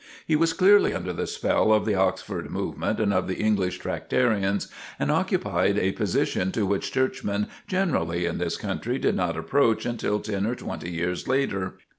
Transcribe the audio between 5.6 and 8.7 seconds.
a position to which Churchmen generally in this